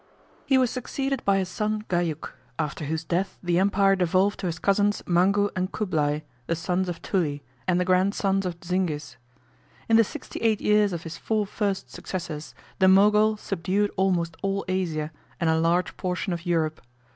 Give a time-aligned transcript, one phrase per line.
[0.47, 4.57] He was succeeded by his son Gayuk, after whose death the empire devolved to his
[4.57, 9.17] cousins Mangou and Cublai, the sons of Tuli, and the grandsons of Zingis.
[9.87, 14.65] In the sixty eight years of his four first successors, the Mogul subdued almost all
[14.67, 16.81] Asia, and a large portion of Europe.